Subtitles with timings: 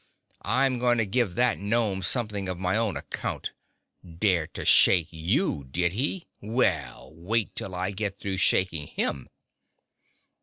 [0.41, 3.51] I'm going to give that gnome something on my own account.
[4.03, 6.25] Dared to shake you, did he?
[6.41, 9.29] Well, wait till I get through shaking him!"